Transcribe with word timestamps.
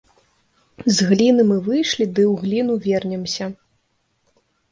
З 0.99 1.09
гліны 1.09 1.43
мы 1.49 1.57
выйшлі 1.67 2.07
ды 2.15 2.23
ў 2.31 2.33
гліну 2.45 2.73
вернемся. 2.85 3.45